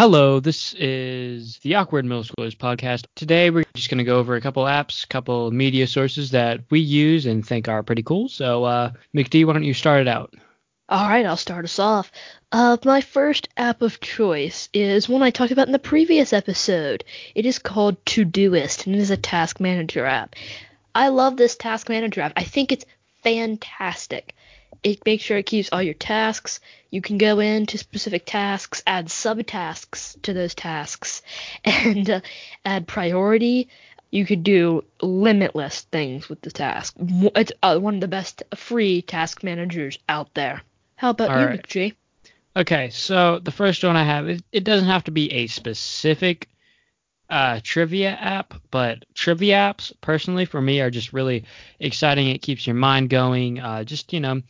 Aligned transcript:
Hello, 0.00 0.40
this 0.40 0.72
is 0.78 1.58
the 1.58 1.74
Awkward 1.74 2.06
Middle 2.06 2.24
Schoolers 2.24 2.56
podcast. 2.56 3.04
Today 3.16 3.50
we're 3.50 3.66
just 3.74 3.90
going 3.90 3.98
to 3.98 4.04
go 4.04 4.18
over 4.18 4.34
a 4.34 4.40
couple 4.40 4.64
apps, 4.64 5.04
a 5.04 5.08
couple 5.08 5.50
media 5.50 5.86
sources 5.86 6.30
that 6.30 6.62
we 6.70 6.80
use 6.80 7.26
and 7.26 7.46
think 7.46 7.68
are 7.68 7.82
pretty 7.82 8.02
cool. 8.02 8.30
So, 8.30 8.64
uh, 8.64 8.92
McD, 9.14 9.44
why 9.44 9.52
don't 9.52 9.62
you 9.62 9.74
start 9.74 10.00
it 10.00 10.08
out? 10.08 10.32
All 10.88 11.06
right, 11.06 11.26
I'll 11.26 11.36
start 11.36 11.66
us 11.66 11.78
off. 11.78 12.10
Uh, 12.50 12.78
my 12.82 13.02
first 13.02 13.50
app 13.58 13.82
of 13.82 14.00
choice 14.00 14.70
is 14.72 15.06
one 15.06 15.22
I 15.22 15.28
talked 15.28 15.52
about 15.52 15.68
in 15.68 15.72
the 15.72 15.78
previous 15.78 16.32
episode. 16.32 17.04
It 17.34 17.44
is 17.44 17.58
called 17.58 18.02
Todoist, 18.06 18.86
and 18.86 18.94
it 18.94 19.00
is 19.00 19.10
a 19.10 19.18
task 19.18 19.60
manager 19.60 20.06
app. 20.06 20.34
I 20.94 21.08
love 21.08 21.36
this 21.36 21.56
task 21.56 21.90
manager 21.90 22.22
app. 22.22 22.32
I 22.36 22.44
think 22.44 22.72
it's 22.72 22.86
fantastic. 23.22 24.34
It 24.82 25.04
makes 25.04 25.24
sure 25.24 25.38
it 25.38 25.46
keeps 25.46 25.68
all 25.72 25.82
your 25.82 25.94
tasks. 25.94 26.60
You 26.90 27.02
can 27.02 27.18
go 27.18 27.38
into 27.38 27.78
specific 27.78 28.24
tasks, 28.26 28.82
add 28.86 29.06
subtasks 29.06 30.20
to 30.22 30.32
those 30.32 30.54
tasks, 30.54 31.22
and 31.64 32.08
uh, 32.08 32.20
add 32.64 32.88
priority. 32.88 33.68
You 34.10 34.26
could 34.26 34.42
do 34.42 34.84
limitless 35.00 35.82
things 35.82 36.28
with 36.28 36.40
the 36.40 36.50
task. 36.50 36.94
It's 36.98 37.52
uh, 37.62 37.78
one 37.78 37.94
of 37.94 38.00
the 38.00 38.08
best 38.08 38.42
free 38.56 39.02
task 39.02 39.44
managers 39.44 39.98
out 40.08 40.34
there. 40.34 40.62
How 40.96 41.10
about 41.10 41.30
All 41.30 41.40
you, 41.40 41.46
right. 41.46 41.62
McG? 41.62 41.94
Okay, 42.56 42.90
so 42.90 43.38
the 43.38 43.52
first 43.52 43.84
one 43.84 43.96
I 43.96 44.02
have, 44.02 44.28
it, 44.28 44.42
it 44.50 44.64
doesn't 44.64 44.88
have 44.88 45.04
to 45.04 45.12
be 45.12 45.32
a 45.32 45.46
specific 45.46 46.48
uh, 47.30 47.60
trivia 47.62 48.10
app, 48.10 48.54
but 48.70 49.04
trivia 49.14 49.54
apps, 49.54 49.92
personally, 50.00 50.44
for 50.44 50.60
me, 50.60 50.80
are 50.80 50.90
just 50.90 51.12
really 51.12 51.44
exciting. 51.78 52.28
It 52.28 52.42
keeps 52.42 52.66
your 52.66 52.76
mind 52.76 53.08
going. 53.08 53.60
Uh, 53.60 53.84
just, 53.84 54.12
you 54.12 54.20
know, 54.20 54.42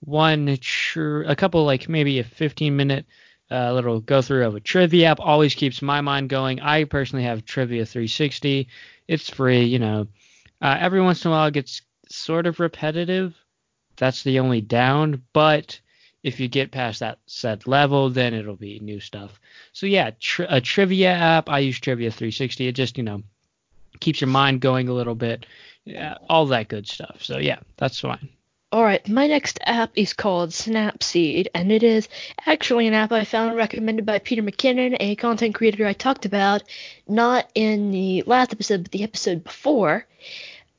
one, 0.00 0.58
tr- 0.60 1.22
a 1.22 1.36
couple, 1.36 1.64
like 1.64 1.88
maybe 1.88 2.18
a 2.18 2.24
15 2.24 2.76
minute 2.76 3.06
uh, 3.50 3.72
little 3.72 4.00
go 4.00 4.20
through 4.22 4.46
of 4.46 4.54
a 4.54 4.60
trivia 4.60 5.08
app 5.08 5.20
always 5.20 5.54
keeps 5.54 5.80
my 5.80 6.00
mind 6.00 6.28
going. 6.28 6.60
I 6.60 6.84
personally 6.84 7.24
have 7.24 7.44
Trivia 7.44 7.86
360. 7.86 8.68
It's 9.06 9.30
free, 9.30 9.64
you 9.64 9.78
know. 9.78 10.08
Uh, 10.60 10.76
every 10.80 11.00
once 11.00 11.24
in 11.24 11.30
a 11.30 11.34
while, 11.34 11.46
it 11.46 11.54
gets 11.54 11.82
sort 12.08 12.46
of 12.46 12.58
repetitive. 12.58 13.34
That's 13.96 14.22
the 14.22 14.40
only 14.40 14.60
down, 14.60 15.22
but 15.32 15.80
if 16.24 16.40
you 16.40 16.48
get 16.48 16.72
past 16.72 17.00
that 17.00 17.18
set 17.26 17.68
level, 17.68 18.10
then 18.10 18.34
it'll 18.34 18.56
be 18.56 18.80
new 18.80 18.98
stuff. 18.98 19.38
So 19.72 19.86
yeah, 19.86 20.10
tri- 20.18 20.46
a 20.48 20.60
trivia 20.60 21.12
app. 21.12 21.48
I 21.48 21.60
use 21.60 21.78
Trivia 21.78 22.10
360. 22.10 22.66
It 22.66 22.72
just 22.72 22.98
you 22.98 23.04
know 23.04 23.22
keeps 24.00 24.20
your 24.20 24.28
mind 24.28 24.60
going 24.60 24.88
a 24.88 24.94
little 24.94 25.14
bit, 25.14 25.46
yeah, 25.84 26.16
all 26.28 26.46
that 26.46 26.68
good 26.68 26.88
stuff. 26.88 27.22
So 27.22 27.38
yeah, 27.38 27.60
that's 27.76 28.00
fine. 28.00 28.30
All 28.72 28.82
right, 28.82 29.06
my 29.08 29.28
next 29.28 29.60
app 29.62 29.92
is 29.94 30.14
called 30.14 30.50
Snapseed, 30.50 31.46
and 31.54 31.70
it 31.70 31.84
is 31.84 32.08
actually 32.44 32.88
an 32.88 32.94
app 32.94 33.12
I 33.12 33.22
found 33.22 33.54
recommended 33.54 34.04
by 34.04 34.18
Peter 34.18 34.42
McKinnon, 34.42 34.96
a 34.98 35.14
content 35.14 35.54
creator 35.54 35.86
I 35.86 35.92
talked 35.92 36.26
about, 36.26 36.64
not 37.06 37.48
in 37.54 37.92
the 37.92 38.24
last 38.26 38.52
episode, 38.52 38.82
but 38.82 38.90
the 38.90 39.04
episode 39.04 39.44
before. 39.44 40.04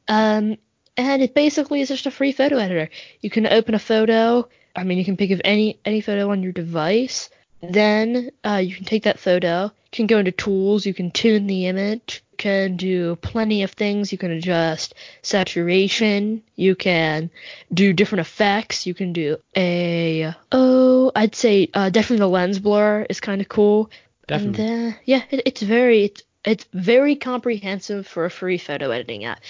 Um, 0.09 0.57
and 0.97 1.21
it 1.21 1.33
basically 1.33 1.79
is 1.79 1.87
just 1.87 2.05
a 2.05 2.11
free 2.11 2.33
photo 2.33 2.57
editor. 2.57 2.89
You 3.21 3.29
can 3.29 3.47
open 3.47 3.75
a 3.75 3.79
photo. 3.79 4.49
I 4.75 4.83
mean, 4.83 4.97
you 4.97 5.05
can 5.05 5.17
pick 5.17 5.31
of 5.31 5.41
any 5.43 5.79
any 5.85 6.01
photo 6.01 6.31
on 6.31 6.43
your 6.43 6.51
device. 6.51 7.29
Then 7.61 8.31
uh, 8.43 8.61
you 8.63 8.75
can 8.75 8.85
take 8.85 9.03
that 9.03 9.19
photo. 9.19 9.63
You 9.63 9.91
can 9.91 10.07
go 10.07 10.19
into 10.19 10.31
tools. 10.31 10.85
You 10.85 10.93
can 10.93 11.11
tune 11.11 11.47
the 11.47 11.67
image. 11.67 12.23
You 12.31 12.37
can 12.37 12.75
do 12.75 13.15
plenty 13.17 13.63
of 13.63 13.71
things. 13.71 14.11
You 14.11 14.17
can 14.17 14.31
adjust 14.31 14.93
saturation. 15.21 16.43
You 16.55 16.75
can 16.75 17.29
do 17.73 17.93
different 17.93 18.21
effects. 18.21 18.85
You 18.85 18.93
can 18.93 19.13
do 19.13 19.37
a 19.55 20.33
oh, 20.51 21.11
I'd 21.15 21.35
say 21.35 21.69
uh, 21.73 21.89
definitely 21.89 22.19
the 22.19 22.27
lens 22.27 22.59
blur 22.59 23.05
is 23.09 23.19
kind 23.19 23.41
of 23.41 23.49
cool. 23.49 23.89
Definitely. 24.27 24.65
And 24.65 24.93
uh, 24.93 24.97
yeah, 25.05 25.23
it, 25.31 25.43
it's 25.45 25.61
very 25.61 26.05
it's 26.05 26.23
it's 26.43 26.65
very 26.73 27.15
comprehensive 27.15 28.05
for 28.05 28.25
a 28.25 28.31
free 28.31 28.57
photo 28.57 28.91
editing 28.91 29.25
app. 29.25 29.41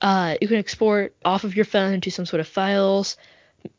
Uh, 0.00 0.36
you 0.40 0.48
can 0.48 0.56
export 0.56 1.14
off 1.24 1.44
of 1.44 1.54
your 1.54 1.64
phone 1.64 1.92
into 1.92 2.10
some 2.10 2.26
sort 2.26 2.40
of 2.40 2.48
files 2.48 3.16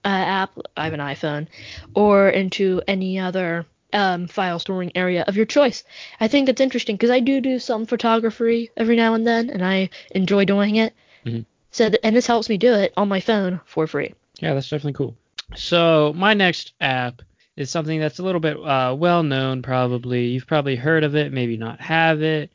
uh, 0.05 0.07
app. 0.07 0.57
I 0.77 0.85
have 0.85 0.94
an 0.94 0.99
iPhone, 0.99 1.47
or 1.95 2.29
into 2.29 2.81
any 2.88 3.19
other 3.19 3.66
um, 3.94 4.27
file 4.27 4.59
storing 4.59 4.91
area 4.95 5.23
of 5.27 5.35
your 5.35 5.45
choice. 5.45 5.83
I 6.19 6.27
think 6.27 6.47
that's 6.47 6.61
interesting 6.61 6.95
because 6.95 7.11
I 7.11 7.19
do 7.19 7.41
do 7.41 7.59
some 7.59 7.85
photography 7.85 8.72
every 8.75 8.95
now 8.95 9.13
and 9.13 9.25
then, 9.25 9.49
and 9.49 9.63
I 9.63 9.89
enjoy 10.11 10.45
doing 10.45 10.77
it. 10.77 10.93
Mhm. 11.25 11.45
So 11.72 11.89
th- 11.89 11.99
and 12.03 12.16
this 12.16 12.27
helps 12.27 12.49
me 12.49 12.57
do 12.57 12.73
it 12.73 12.93
on 12.97 13.07
my 13.07 13.19
phone 13.19 13.59
for 13.66 13.88
free. 13.88 14.13
Yeah, 14.39 14.53
that's 14.53 14.69
definitely 14.69 14.93
cool. 14.93 15.16
So 15.55 16.13
my 16.16 16.33
next 16.33 16.73
app 16.81 17.22
is 17.55 17.69
something 17.69 17.99
that's 17.99 18.19
a 18.19 18.23
little 18.23 18.41
bit 18.41 18.57
uh, 18.57 18.95
well 18.97 19.22
known. 19.23 19.61
Probably 19.61 20.25
you've 20.27 20.47
probably 20.47 20.75
heard 20.75 21.03
of 21.03 21.16
it, 21.16 21.31
maybe 21.31 21.57
not 21.57 21.79
have 21.81 22.22
it. 22.23 22.51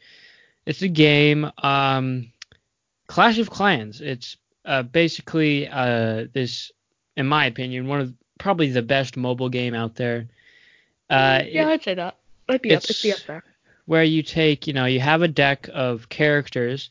It's 0.66 0.82
a 0.82 0.88
game, 0.88 1.50
um, 1.62 2.32
Clash 3.06 3.38
of 3.38 3.48
Clans. 3.48 4.00
It's 4.00 4.36
uh, 4.64 4.82
basically 4.82 5.68
uh, 5.68 6.26
this, 6.32 6.72
in 7.18 7.26
my 7.26 7.46
opinion, 7.46 7.86
one 7.88 8.00
of 8.00 8.14
probably 8.38 8.70
the 8.70 8.82
best 8.82 9.16
mobile 9.16 9.48
game 9.48 9.74
out 9.74 9.96
there. 9.96 10.28
Uh, 11.10 11.42
it- 11.44 11.68
I'd 11.68 11.82
say 11.82 11.94
that. 11.94 12.16
Might 12.48 12.62
be 12.62 12.74
up- 12.74 12.84
it'd 12.84 13.02
be 13.02 13.12
up 13.12 13.18
there. 13.26 13.44
where 13.86 14.04
you 14.04 14.22
take, 14.22 14.66
you 14.66 14.72
know, 14.72 14.84
you 14.84 15.00
have 15.00 15.22
a 15.22 15.28
deck 15.28 15.68
of 15.72 16.08
characters 16.08 16.90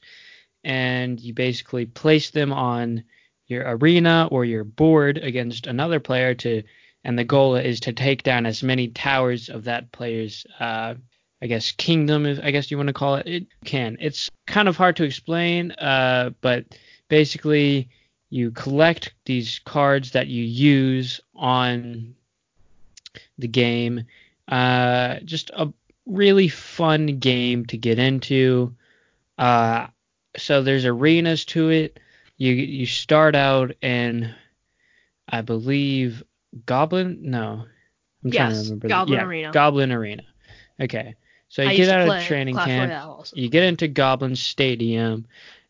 and 0.64 1.20
you 1.20 1.34
basically 1.34 1.86
place 1.86 2.32
them 2.32 2.52
on 2.52 3.04
your 3.48 3.64
arena 3.66 4.28
or 4.32 4.44
your 4.44 4.64
board 4.64 5.18
against 5.18 5.68
another 5.68 6.00
player 6.00 6.34
to 6.34 6.64
and 7.04 7.18
the 7.18 7.24
goal 7.24 7.56
is 7.56 7.80
to 7.80 7.94
take 7.94 8.24
down 8.24 8.46
as 8.46 8.62
many 8.64 8.88
towers 8.90 9.48
of 9.48 9.64
that 9.66 9.92
player's 9.92 10.46
uh 10.60 10.96
I 11.42 11.46
guess 11.46 11.72
kingdom 11.72 12.26
if 12.26 12.40
I 12.44 12.50
guess 12.52 12.70
you 12.72 12.78
want 12.78 12.88
to 12.88 12.94
call 12.94 13.16
it. 13.16 13.28
It 13.28 13.46
can. 13.64 13.96
It's 14.02 14.30
kind 14.48 14.68
of 14.68 14.76
hard 14.76 14.96
to 14.98 15.04
explain, 15.04 15.72
uh 15.74 16.32
but 16.42 16.66
basically 17.10 17.90
you 18.30 18.52
collect 18.52 19.14
these 19.26 19.60
cards 19.60 20.12
that 20.12 20.28
you 20.28 20.44
use 20.44 21.22
on 21.36 22.16
the 23.38 23.48
game. 23.48 24.04
Uh 24.48 25.20
just 25.26 25.50
a 25.52 25.72
really 26.08 26.48
fun 26.48 27.20
game 27.20 27.66
to 27.66 27.78
get 27.78 28.00
into. 28.00 28.74
Uh, 29.38 29.88
so 30.38 30.64
there's 30.64 30.86
arenas 30.86 31.46
to 31.46 31.70
it. 31.70 32.00
You 32.38 32.54
you 32.54 32.86
start 32.86 33.36
out 33.36 33.72
in, 33.82 34.34
I 35.28 35.42
believe, 35.42 36.24
Goblin. 36.66 37.20
No, 37.22 37.66
I'm 38.24 38.32
trying 38.32 38.50
to 38.52 38.56
Yes, 38.56 38.64
remember. 38.66 38.88
Goblin 38.88 39.20
yeah, 39.20 39.26
Arena. 39.26 39.52
Goblin 39.52 39.92
Arena. 39.92 40.24
Okay, 40.80 41.16
so 41.50 41.64
you 41.64 41.70
I 41.70 41.76
get 41.76 41.90
out 41.90 42.08
of 42.08 42.24
training 42.26 42.54
Clash 42.54 42.68
camp. 42.68 43.28
You 43.34 43.50
get 43.50 43.64
into 43.64 43.88
Goblin 43.88 44.36
Stadium, 44.36 45.26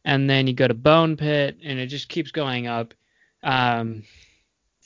and 0.06 0.30
then 0.30 0.48
you 0.48 0.54
go 0.54 0.68
to 0.68 0.74
Bone 0.74 1.18
Pit, 1.18 1.58
and 1.64 1.80
it 1.80 1.88
just 1.88 2.10
keeps 2.10 2.32
going 2.32 2.68
up. 2.68 2.94
Um, 3.44 4.04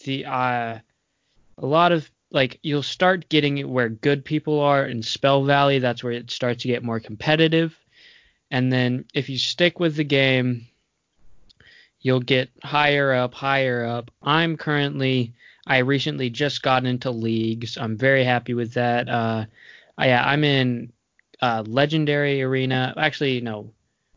the 0.04 0.26
uh, 0.26 0.80
a 1.58 1.66
lot 1.66 1.92
of 1.92 2.10
like 2.32 2.60
you'll 2.64 2.84
start 2.84 3.30
getting 3.30 3.58
it 3.58 3.70
where 3.70 3.90
good 3.90 4.26
people 4.26 4.60
are 4.60 4.86
in 4.86 5.04
Spell 5.04 5.44
Valley. 5.44 5.80
That's 5.80 6.04
where 6.04 6.14
it 6.14 6.32
starts 6.32 6.62
to 6.64 6.68
get 6.68 6.84
more 6.84 7.00
competitive, 7.00 7.78
and 8.50 8.72
then 8.72 9.06
if 9.14 9.30
you 9.30 9.38
stick 9.38 9.80
with 9.80 9.96
the 9.96 10.04
game, 10.04 10.68
you'll 12.00 12.20
get 12.20 12.50
higher 12.64 13.14
up, 13.14 13.34
higher 13.34 13.86
up. 13.86 14.12
I'm 14.22 14.58
currently 14.58 15.34
I 15.66 15.80
recently 15.80 16.30
just 16.30 16.62
got 16.62 16.86
into 16.86 17.12
leagues. 17.12 17.78
I'm 17.78 17.98
very 17.98 18.24
happy 18.24 18.54
with 18.54 18.74
that. 18.74 19.08
Uh, 19.08 19.46
I, 19.98 20.08
yeah, 20.08 20.26
I'm 20.26 20.44
in 20.44 20.92
uh, 21.42 21.64
Legendary 21.66 22.42
Arena. 22.42 22.94
Actually, 22.98 23.42
no, 23.42 23.72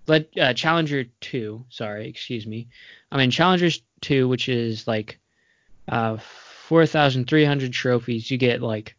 Le- 0.07 0.25
uh, 0.41 0.53
Challenger 0.53 1.05
Two. 1.21 1.65
Sorry, 1.69 2.09
excuse 2.09 2.47
me. 2.47 2.69
I 3.11 3.17
mean 3.17 3.25
in 3.25 3.31
Challengers 3.31 3.83
Two, 4.01 4.29
which 4.29 4.49
is 4.49 4.87
like 4.87 5.19
uh, 5.89 6.17
4,300 6.19 7.73
trophies. 7.73 8.31
You 8.31 8.39
get 8.39 8.63
like 8.63 8.97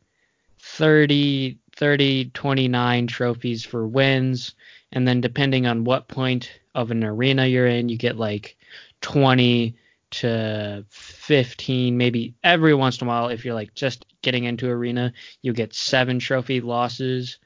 30, 0.59 1.57
30, 1.75 2.25
29 2.33 3.07
trophies 3.07 3.63
for 3.63 3.87
wins, 3.87 4.55
and 4.91 5.07
then 5.07 5.21
depending 5.21 5.67
on 5.67 5.83
what 5.83 6.07
point 6.07 6.51
of 6.73 6.91
an 6.91 7.03
arena 7.03 7.45
you're 7.45 7.67
in, 7.67 7.89
you 7.89 7.97
get 7.97 8.17
like 8.17 8.57
20 9.01 9.75
to 10.11 10.85
15, 10.89 11.97
maybe 11.97 12.35
every 12.43 12.73
once 12.73 13.01
in 13.01 13.07
a 13.07 13.09
while. 13.09 13.27
If 13.29 13.43
you're 13.43 13.53
like 13.53 13.73
just 13.73 14.05
getting 14.21 14.43
into 14.45 14.69
arena, 14.69 15.13
you 15.41 15.53
get 15.53 15.73
seven 15.73 16.19
trophy 16.19 16.61
losses. 16.61 17.37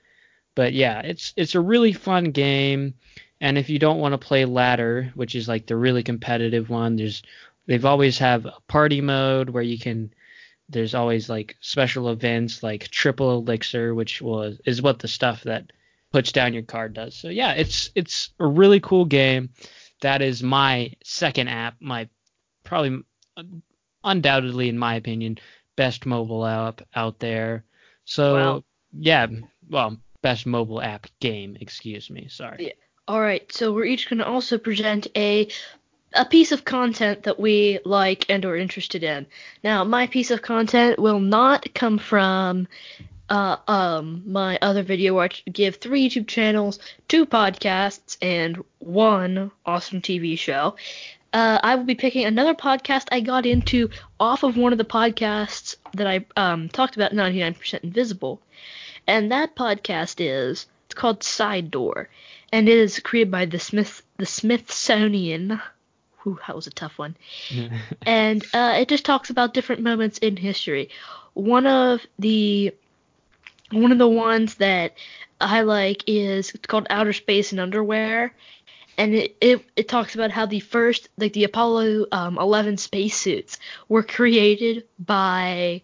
But 0.56 0.74
yeah, 0.74 1.00
it's 1.02 1.34
it's 1.38 1.56
a 1.56 1.62
really 1.62 1.94
fun 1.94 2.32
game. 2.32 2.96
And 3.42 3.58
if 3.58 3.70
you 3.70 3.80
don't 3.80 4.00
want 4.00 4.14
to 4.14 4.18
play 4.18 4.46
ladder, 4.46 5.12
which 5.16 5.36
is 5.36 5.48
like 5.48 5.66
the 5.66 5.76
really 5.76 6.04
competitive 6.04 6.70
one, 6.70 6.96
there's 6.96 7.24
they've 7.68 7.86
always 7.86 8.18
have 8.20 8.46
a 8.46 8.58
party 8.68 9.02
mode 9.02 9.50
where 9.50 9.64
you 9.64 9.80
can 9.80 10.14
there's 10.68 10.94
always 10.94 11.30
like 11.30 11.56
special 11.62 12.10
events 12.10 12.62
like 12.62 12.90
triple 12.90 13.38
elixir, 13.38 13.96
which 13.96 14.22
was 14.22 14.60
is 14.66 14.82
what 14.82 15.00
the 15.00 15.08
stuff 15.08 15.44
that 15.44 15.72
puts 16.12 16.32
down 16.32 16.54
your 16.54 16.64
card 16.64 16.94
does. 16.94 17.16
So 17.16 17.30
yeah, 17.30 17.54
it's 17.54 17.90
it's 17.96 18.32
a 18.40 18.48
really 18.48 18.80
cool 18.80 19.06
game. 19.06 19.50
That 20.02 20.22
is 20.22 20.44
my 20.44 20.94
second 21.04 21.48
app, 21.50 21.76
my 21.80 22.10
probably 22.64 23.04
undoubtedly 24.04 24.70
in 24.70 24.78
my 24.78 24.96
opinion 24.96 25.38
best 25.80 26.06
mobile 26.06 26.46
app 26.46 26.82
out 26.94 27.20
there. 27.20 27.64
So 28.04 28.36
Wow. 28.36 28.64
yeah, 28.92 29.28
well, 29.70 29.98
best 30.22 30.46
mobile 30.46 30.82
app 30.82 31.08
game. 31.22 31.58
Excuse 31.62 32.10
me. 32.10 32.28
Sorry. 32.28 32.66
Yeah. 32.68 32.74
All 33.10 33.22
right, 33.22 33.52
so 33.52 33.74
we're 33.74 33.86
each 33.86 34.08
going 34.08 34.20
to 34.20 34.28
also 34.28 34.60
present 34.60 35.08
a 35.16 35.48
a 36.14 36.26
piece 36.26 36.52
of 36.52 36.64
content 36.64 37.24
that 37.24 37.40
we 37.40 37.80
like 37.84 38.28
and 38.30 38.46
are 38.46 38.56
interested 38.56 39.04
in. 39.04 39.26
Now, 39.64 39.84
my 39.84 40.06
piece 40.06 40.30
of 40.30 40.44
content 40.44 41.00
will 41.00 41.20
not 41.20 41.74
come 41.74 41.98
from 41.98 42.68
uh, 43.28 43.56
um, 43.68 44.22
my 44.28 44.60
other 44.62 44.84
video 44.84 45.16
where 45.16 45.24
I 45.24 45.50
give 45.50 45.78
three 45.78 46.08
YouTube 46.08 46.28
channels, 46.28 46.78
two 47.08 47.26
podcasts, 47.26 48.16
and 48.22 48.64
one 48.78 49.50
awesome 49.66 50.04
TV 50.04 50.38
show. 50.38 50.76
Uh, 51.34 51.58
I 51.64 51.74
will 51.78 51.86
be 51.86 51.96
picking 51.96 52.26
another 52.26 52.54
podcast 52.54 53.08
I 53.12 53.22
got 53.22 53.48
into 53.48 53.90
off 54.20 54.44
of 54.44 54.56
one 54.56 54.72
of 54.72 54.78
the 54.78 54.86
podcasts 54.86 55.78
that 55.96 56.06
I 56.06 56.28
um, 56.38 56.70
talked 56.70 56.96
about, 56.96 57.14
99% 57.14 57.80
Invisible. 57.84 58.40
And 59.08 59.32
that 59.32 59.56
podcast 59.56 60.18
is 60.20 60.68
called 61.00 61.24
Side 61.24 61.72
Door, 61.72 62.10
and 62.52 62.68
it 62.68 62.78
is 62.78 63.00
created 63.00 63.32
by 63.32 63.46
the 63.46 63.58
Smith 63.58 64.04
the 64.18 64.26
Smithsonian. 64.26 65.60
Whew, 66.22 66.38
that 66.46 66.56
was 66.56 66.68
a 66.68 66.72
tough 66.72 67.00
one. 67.00 67.16
and 68.06 68.44
uh, 68.54 68.76
it 68.78 68.90
just 68.90 69.06
talks 69.06 69.30
about 69.30 69.54
different 69.54 69.82
moments 69.82 70.18
in 70.18 70.36
history. 70.36 70.90
One 71.34 71.66
of 71.66 72.06
the 72.20 72.74
one 73.72 73.92
of 73.92 73.98
the 73.98 74.10
ones 74.10 74.56
that 74.56 74.94
I 75.40 75.62
like 75.62 76.04
is 76.06 76.52
it's 76.52 76.68
called 76.68 76.88
Outer 76.90 77.14
Space 77.14 77.52
and 77.52 77.62
Underwear, 77.62 78.34
and 78.98 79.16
it, 79.16 79.38
it, 79.40 79.66
it 79.78 79.88
talks 79.88 80.16
about 80.16 80.32
how 80.32 80.46
the 80.46 80.60
first 80.60 81.08
like 81.18 81.34
the 81.34 81.46
Apollo 81.46 82.08
um, 82.12 82.38
11 82.38 82.78
spacesuits 82.78 83.58
were 83.88 84.04
created 84.04 84.86
by 85.00 85.82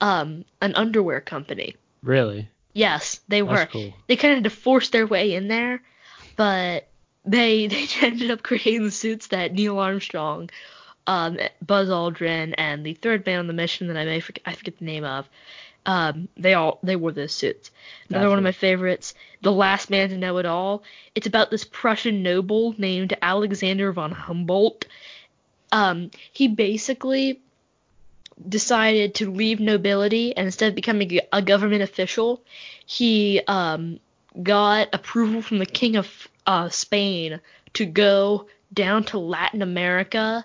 um, 0.00 0.44
an 0.60 0.74
underwear 0.76 1.20
company. 1.20 1.74
Really? 2.02 2.48
Yes, 2.74 3.20
they 3.28 3.40
were. 3.40 3.66
cool. 3.66 3.94
They 4.08 4.16
kind 4.16 4.32
of 4.32 4.36
had 4.38 4.44
to 4.44 4.50
force 4.50 4.90
their 4.90 5.06
way 5.06 5.34
in 5.34 5.48
there, 5.48 5.80
but 6.36 6.88
they 7.24 7.66
they 7.68 7.86
ended 8.02 8.30
up 8.30 8.42
creating 8.42 8.84
the 8.84 8.90
suits 8.90 9.28
that 9.28 9.54
Neil 9.54 9.78
Armstrong, 9.78 10.50
um, 11.06 11.38
Buzz 11.64 11.88
Aldrin, 11.88 12.54
and 12.58 12.84
the 12.84 12.94
third 12.94 13.24
man 13.24 13.38
on 13.38 13.46
the 13.46 13.52
mission 13.52 13.86
that 13.86 13.96
I 13.96 14.04
may 14.04 14.20
forget, 14.20 14.42
I 14.44 14.54
forget 14.54 14.78
the 14.78 14.84
name 14.84 15.04
of. 15.04 15.28
Um, 15.86 16.28
they 16.36 16.54
all 16.54 16.78
they 16.82 16.96
wore 16.96 17.12
those 17.12 17.32
suits. 17.32 17.70
Another 18.08 18.28
one 18.30 18.38
of 18.38 18.44
my 18.44 18.52
favorites, 18.52 19.14
The 19.42 19.52
Last 19.52 19.90
Man 19.90 20.08
to 20.08 20.16
Know 20.16 20.38
It 20.38 20.46
All. 20.46 20.82
It's 21.14 21.26
about 21.26 21.50
this 21.50 21.64
Prussian 21.64 22.22
noble 22.22 22.74
named 22.78 23.16
Alexander 23.20 23.92
von 23.92 24.10
Humboldt. 24.10 24.86
Um, 25.72 26.10
he 26.32 26.48
basically 26.48 27.40
decided 28.48 29.14
to 29.16 29.30
leave 29.30 29.60
nobility 29.60 30.36
and 30.36 30.46
instead 30.46 30.68
of 30.68 30.74
becoming 30.74 31.20
a 31.32 31.42
government 31.42 31.82
official, 31.82 32.42
he 32.86 33.40
um, 33.46 33.98
got 34.42 34.88
approval 34.92 35.42
from 35.42 35.58
the 35.58 35.66
king 35.66 35.96
of 35.96 36.28
uh, 36.46 36.68
Spain 36.68 37.40
to 37.74 37.86
go 37.86 38.46
down 38.72 39.04
to 39.04 39.18
Latin 39.18 39.62
America 39.62 40.44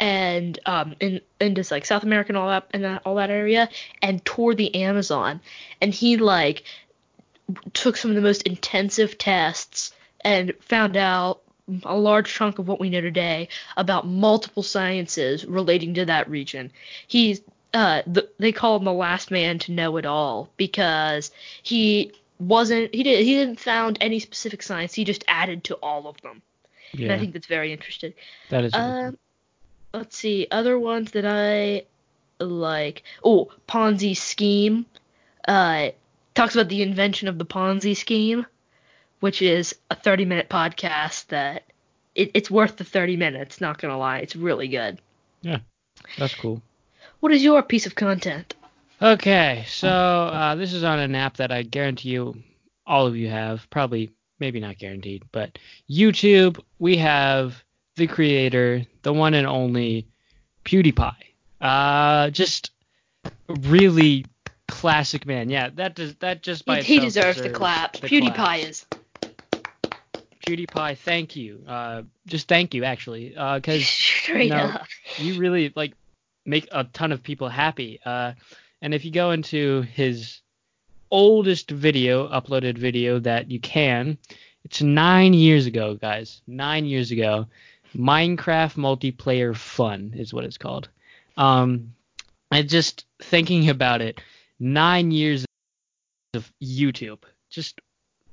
and 0.00 0.58
um 0.66 0.96
in 1.00 1.20
into 1.38 1.64
like 1.70 1.84
South 1.84 2.02
America 2.02 2.30
and 2.30 2.36
all 2.36 2.48
that 2.48 2.66
and 2.72 2.82
that, 2.82 3.02
all 3.04 3.16
that 3.16 3.30
area 3.30 3.68
and 4.00 4.24
tour 4.24 4.54
the 4.54 4.74
Amazon. 4.74 5.40
And 5.80 5.94
he 5.94 6.16
like 6.16 6.64
took 7.72 7.96
some 7.96 8.10
of 8.10 8.14
the 8.14 8.22
most 8.22 8.42
intensive 8.42 9.18
tests 9.18 9.92
and 10.22 10.54
found 10.60 10.96
out 10.96 11.41
a 11.84 11.96
large 11.96 12.32
chunk 12.32 12.58
of 12.58 12.68
what 12.68 12.80
we 12.80 12.90
know 12.90 13.00
today 13.00 13.48
about 13.76 14.06
multiple 14.06 14.62
sciences 14.62 15.44
relating 15.44 15.94
to 15.94 16.04
that 16.06 16.28
region. 16.28 16.70
He's 17.06 17.40
uh 17.74 18.02
the, 18.06 18.28
they 18.38 18.52
call 18.52 18.76
him 18.76 18.84
the 18.84 18.92
last 18.92 19.30
man 19.30 19.58
to 19.60 19.72
know 19.72 19.96
it 19.96 20.04
all 20.04 20.50
because 20.56 21.30
he 21.62 22.12
wasn't 22.38 22.94
he 22.94 23.02
did 23.02 23.24
he 23.24 23.34
didn't 23.34 23.60
found 23.60 23.96
any 24.00 24.18
specific 24.18 24.62
science 24.62 24.92
he 24.92 25.04
just 25.04 25.24
added 25.28 25.64
to 25.64 25.74
all 25.76 26.06
of 26.06 26.20
them 26.22 26.42
and 26.94 27.12
I 27.12 27.18
think 27.18 27.32
that's 27.32 27.46
very 27.46 27.72
interesting. 27.72 28.12
that 28.50 28.64
is. 28.64 28.72
really 28.74 28.84
Um, 28.84 29.18
let's 29.94 30.16
see 30.16 30.46
other 30.50 30.78
ones 30.78 31.12
that 31.12 31.24
I 31.24 31.84
like. 32.42 33.02
Oh, 33.24 33.50
Ponzi 33.68 34.16
scheme. 34.16 34.86
Uh, 35.46 35.90
talks 36.34 36.54
about 36.54 36.68
the 36.68 36.82
invention 36.82 37.28
of 37.28 37.38
the 37.38 37.46
Ponzi 37.46 37.96
scheme, 37.96 38.46
which 39.22 39.40
is 39.40 39.72
a 39.88 39.94
30 39.94 40.24
minute 40.24 40.48
podcast 40.48 41.28
that 41.28 41.62
it, 42.16 42.32
it's 42.34 42.50
worth 42.50 42.76
the 42.76 42.82
30 42.82 43.16
minutes. 43.16 43.60
Not 43.60 43.80
gonna 43.80 43.96
lie, 43.96 44.18
it's 44.18 44.34
really 44.34 44.66
good. 44.66 45.00
Yeah, 45.42 45.58
That's 46.18 46.34
cool. 46.34 46.60
What 47.20 47.30
is 47.30 47.40
your 47.40 47.62
piece 47.62 47.86
of 47.86 47.94
content? 47.94 48.56
Okay, 49.00 49.64
so 49.68 49.88
uh, 49.88 50.56
this 50.56 50.72
is 50.72 50.82
on 50.82 50.98
an 50.98 51.14
app 51.14 51.36
that 51.36 51.52
I 51.52 51.62
guarantee 51.62 52.10
you 52.10 52.34
all 52.84 53.06
of 53.06 53.16
you 53.16 53.28
have. 53.28 53.70
Probably, 53.70 54.10
maybe 54.40 54.58
not 54.58 54.78
guaranteed, 54.78 55.22
but 55.30 55.56
YouTube. 55.88 56.60
We 56.80 56.96
have 56.96 57.62
the 57.94 58.08
creator, 58.08 58.84
the 59.02 59.12
one 59.12 59.34
and 59.34 59.46
only 59.46 60.08
PewDiePie. 60.64 61.14
Uh, 61.60 62.30
just 62.30 62.72
really 63.48 64.26
classic 64.66 65.26
man. 65.26 65.48
Yeah, 65.48 65.68
that 65.74 65.94
does 65.94 66.16
that 66.16 66.42
just 66.42 66.66
by 66.66 66.82
He, 66.82 66.94
he 66.94 67.00
deserves 67.00 67.40
the 67.40 67.50
claps. 67.50 68.00
the 68.00 68.08
PewDiePie 68.08 68.34
claps. 68.34 68.64
is 68.64 68.86
PewDiePie, 70.56 70.98
thank 70.98 71.36
you. 71.36 71.62
Uh, 71.66 72.02
just 72.26 72.48
thank 72.48 72.74
you 72.74 72.84
actually, 72.84 73.30
because 73.30 73.86
straight 73.88 74.50
no. 74.50 74.56
up. 74.56 74.86
you 75.18 75.38
really 75.38 75.72
like 75.74 75.94
make 76.44 76.68
a 76.72 76.84
ton 76.84 77.12
of 77.12 77.22
people 77.22 77.48
happy. 77.48 78.00
Uh, 78.04 78.32
and 78.80 78.94
if 78.94 79.04
you 79.04 79.10
go 79.10 79.30
into 79.30 79.82
his 79.82 80.40
oldest 81.10 81.70
video, 81.70 82.28
uploaded 82.28 82.76
video 82.76 83.18
that 83.20 83.50
you 83.50 83.60
can, 83.60 84.18
it's 84.64 84.82
nine 84.82 85.34
years 85.34 85.66
ago, 85.66 85.94
guys. 85.94 86.42
Nine 86.46 86.84
years 86.84 87.10
ago. 87.10 87.46
Minecraft 87.96 88.76
multiplayer 88.76 89.54
fun 89.54 90.14
is 90.16 90.32
what 90.32 90.44
it's 90.44 90.58
called. 90.58 90.88
Um, 91.36 91.94
and 92.50 92.68
just 92.68 93.06
thinking 93.20 93.68
about 93.68 94.00
it, 94.00 94.20
nine 94.58 95.10
years 95.10 95.44
of 96.34 96.50
YouTube. 96.62 97.22
Just 97.50 97.80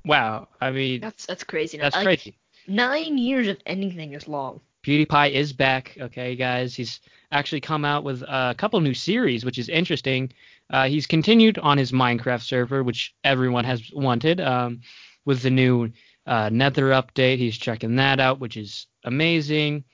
wow. 0.04 0.48
I 0.60 0.70
mean, 0.70 1.00
That's 1.00 1.26
that's 1.26 1.44
crazy. 1.44 1.78
that's 1.78 1.96
Like, 1.96 2.04
crazy. 2.04 2.36
Nine 2.66 3.18
years 3.18 3.48
of 3.48 3.58
anything 3.66 4.12
is 4.12 4.28
long. 4.28 4.60
PewDiePie 4.84 5.32
is 5.32 5.52
back, 5.52 5.96
okay, 6.00 6.34
guys. 6.36 6.74
He's 6.74 7.00
actually 7.32 7.60
come 7.60 7.84
out 7.84 8.02
with 8.04 8.22
a 8.22 8.54
couple 8.56 8.80
new 8.80 8.94
series, 8.94 9.44
which 9.44 9.58
is 9.58 9.68
interesting. 9.68 10.32
Uh, 10.70 10.88
he's 10.88 11.06
continued 11.06 11.58
on 11.58 11.76
his 11.76 11.92
Minecraft 11.92 12.42
server, 12.42 12.82
which 12.82 13.14
everyone 13.24 13.64
has 13.64 13.90
wanted, 13.92 14.40
um, 14.40 14.80
with 15.26 15.42
the 15.42 15.50
new 15.50 15.90
uh, 16.26 16.48
Nether 16.50 16.90
update. 16.90 17.38
He's 17.38 17.58
checking 17.58 17.96
that 17.96 18.20
out, 18.20 18.40
which 18.40 18.56
is 18.56 18.86
amazing. 19.04 19.84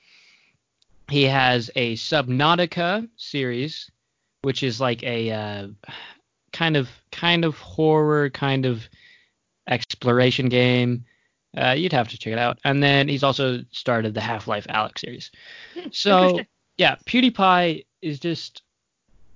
He 1.09 1.23
has 1.23 1.69
a 1.75 1.95
Subnautica 1.95 3.09
series, 3.17 3.89
which 4.41 4.63
is 4.63 4.79
like 4.79 5.03
a 5.03 5.31
uh, 5.31 5.67
kind 6.53 6.77
of 6.77 6.89
kind 7.11 7.43
of 7.43 7.57
horror, 7.57 8.29
kind 8.29 8.65
of 8.65 8.87
exploration 9.67 10.49
game. 10.49 11.05
Uh, 11.57 11.71
you'd 11.71 11.93
have 11.93 12.09
to 12.09 12.17
check 12.17 12.33
it 12.33 12.39
out. 12.39 12.59
And 12.63 12.83
then 12.83 13.07
he's 13.07 13.23
also 13.23 13.63
started 13.71 14.13
the 14.13 14.21
Half-Life 14.21 14.67
Alyx 14.67 14.99
series. 14.99 15.31
Hmm, 15.73 15.87
So 15.91 16.39
yeah, 16.77 16.95
PewDiePie 17.05 17.85
is 18.01 18.19
just, 18.19 18.61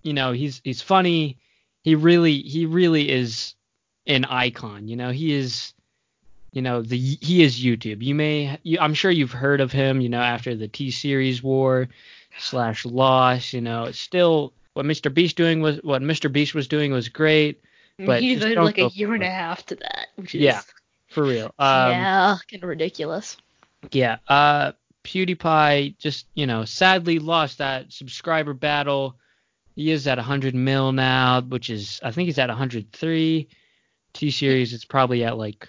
you 0.04 0.14
know, 0.14 0.32
he's 0.32 0.62
he's 0.64 0.82
funny. 0.82 1.38
He 1.84 1.96
really 1.96 2.40
he 2.42 2.66
really 2.66 3.10
is 3.10 3.56
an 4.06 4.26
icon. 4.26 4.88
You 4.88 4.96
know, 4.96 5.10
he 5.10 5.34
is, 5.34 5.74
you 6.52 6.62
know, 6.62 6.82
the 6.82 6.98
he 6.98 7.42
is 7.42 7.60
YouTube. 7.60 8.04
You 8.04 8.14
may 8.14 8.60
you, 8.64 8.78
I'm 8.80 8.94
sure 8.94 9.10
you've 9.10 9.32
heard 9.32 9.62
of 9.62 9.72
him. 9.72 10.02
You 10.02 10.10
know, 10.10 10.22
after 10.22 10.56
the 10.56 10.68
T 10.68 10.92
Series 10.92 11.42
war 11.42 11.88
slash 12.38 12.86
loss. 12.86 13.54
You 13.54 13.62
know, 13.62 13.86
it's 13.86 14.00
still 14.00 14.54
what 14.74 14.86
Mr. 14.86 15.14
Beast 15.14 15.36
doing 15.38 15.62
was 15.62 15.78
what 15.84 16.02
Mr. 16.02 16.32
Beast 16.32 16.54
was 16.54 16.68
doing 16.68 16.92
was 16.92 17.10
great 17.10 17.62
but 18.06 18.22
he 18.22 18.36
just 18.36 18.48
devoted 18.48 18.64
like 18.64 18.78
a 18.78 18.90
year 18.96 19.14
and 19.14 19.24
a 19.24 19.30
half 19.30 19.66
to 19.68 19.76
that, 19.76 20.08
which 20.16 20.36
is 20.36 20.42
Yeah, 20.42 20.62
for 21.10 21.24
real. 21.24 21.54
Um, 21.60 21.92
yeah, 21.92 22.38
kind 22.50 22.64
of 22.64 22.70
ridiculous. 22.70 23.38
Yeah. 23.92 24.18
Uh, 24.28 24.74
PewDiePie 25.04 25.98
just, 25.98 26.28
you 26.36 26.46
know, 26.46 26.66
sadly 26.66 27.20
lost 27.20 27.58
that 27.58 27.92
subscriber 27.92 28.54
battle. 28.54 29.16
He 29.76 29.90
is 29.92 30.06
at 30.08 30.18
100 30.18 30.54
mil 30.54 30.92
now, 30.92 31.42
which 31.42 31.70
is, 31.70 32.00
I 32.04 32.12
think 32.12 32.28
he's 32.28 32.38
at 32.38 32.50
103. 32.50 33.48
T 34.14 34.30
Series 34.32 34.74
is 34.74 34.86
probably 34.86 35.24
at 35.24 35.38
like, 35.38 35.68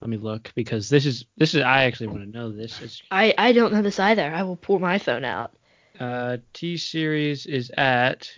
let 0.00 0.10
me 0.10 0.18
look 0.18 0.52
because 0.54 0.88
this 0.88 1.06
is, 1.06 1.24
this 1.36 1.54
is, 1.54 1.62
I 1.62 1.84
actually 1.84 2.08
want 2.08 2.20
to 2.20 2.38
know 2.38 2.52
this. 2.52 2.80
It's, 2.82 3.02
I 3.10 3.34
I 3.38 3.52
don't 3.52 3.72
know 3.72 3.82
this 3.82 3.98
either. 3.98 4.30
I 4.30 4.42
will 4.42 4.56
pull 4.56 4.78
my 4.78 4.98
phone 4.98 5.24
out. 5.24 5.52
uh, 5.98 6.36
T 6.52 6.76
Series 6.76 7.46
is 7.46 7.72
at 7.76 8.30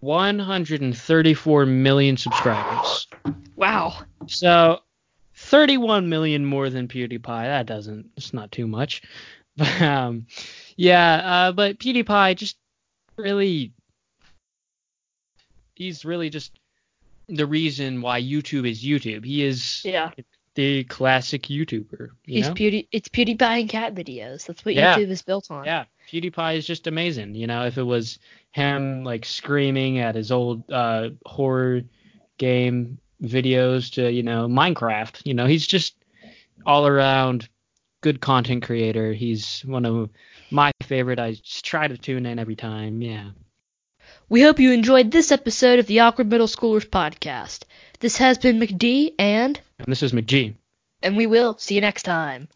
134 0.00 1.66
million 1.66 2.16
subscribers. 2.16 3.06
Wow. 3.56 3.98
So 4.26 4.80
31 5.34 6.08
million 6.08 6.44
more 6.44 6.70
than 6.70 6.88
PewDiePie. 6.88 7.22
That 7.44 7.66
doesn't. 7.66 8.10
It's 8.16 8.32
not 8.32 8.50
too 8.52 8.66
much. 8.66 9.02
But 9.56 9.82
um, 9.82 10.26
yeah. 10.76 11.16
Uh, 11.48 11.52
but 11.52 11.78
PewDiePie 11.78 12.36
just 12.36 12.56
really, 13.18 13.72
he's 15.74 16.04
really 16.04 16.30
just 16.30 16.52
the 17.28 17.44
reason 17.46 18.00
why 18.00 18.22
YouTube 18.22 18.66
is 18.66 18.82
YouTube. 18.82 19.24
He 19.24 19.42
is 19.44 19.82
Yeah. 19.84 20.12
the 20.54 20.84
classic 20.84 21.42
YouTuber. 21.42 22.08
You 22.24 22.36
He's 22.36 22.48
know? 22.48 22.54
beauty. 22.54 22.88
It's 22.92 23.08
PewDiePie 23.08 23.60
and 23.60 23.68
cat 23.68 23.94
videos. 23.94 24.46
That's 24.46 24.64
what 24.64 24.74
Yeah. 24.74 24.96
YouTube 24.96 25.10
is 25.10 25.22
built 25.22 25.50
on. 25.50 25.64
Yeah, 25.66 25.84
PewDiePie 26.10 26.56
is 26.56 26.66
just 26.66 26.86
amazing. 26.86 27.34
You 27.34 27.46
know, 27.46 27.66
if 27.66 27.76
it 27.76 27.82
was 27.82 28.18
him 28.52 29.04
like 29.04 29.24
screaming 29.24 29.98
at 29.98 30.14
his 30.14 30.32
old 30.32 30.70
uh, 30.70 31.10
horror 31.26 31.82
game 32.38 32.98
videos 33.22 33.92
to 33.92 34.10
you 34.10 34.22
know 34.22 34.48
Minecraft, 34.48 35.22
you 35.24 35.34
know, 35.34 35.46
he's 35.46 35.66
just 35.66 35.94
all 36.66 36.86
around 36.86 37.48
good 38.02 38.20
content 38.20 38.62
creator. 38.62 39.12
He's 39.12 39.60
one 39.60 39.84
of 39.84 40.10
my 40.50 40.72
favorite. 40.82 41.18
I 41.18 41.32
just 41.32 41.64
try 41.64 41.86
to 41.86 41.98
tune 41.98 42.26
in 42.26 42.38
every 42.38 42.56
time. 42.56 43.02
Yeah. 43.02 43.30
We 44.28 44.42
hope 44.42 44.58
you 44.58 44.72
enjoyed 44.72 45.10
this 45.10 45.32
episode 45.32 45.78
of 45.78 45.86
the 45.86 46.00
Awkward 46.00 46.30
Middle 46.30 46.46
Schoolers 46.46 46.86
podcast. 46.88 47.64
This 48.00 48.16
has 48.18 48.38
been 48.38 48.58
McD, 48.58 49.14
and 49.18 49.60
And 49.78 49.86
this 49.88 50.02
is 50.02 50.12
McG. 50.12 50.54
and 51.02 51.16
we 51.16 51.26
will 51.26 51.58
see 51.58 51.74
you 51.74 51.80
next 51.80 52.04
time. 52.04 52.48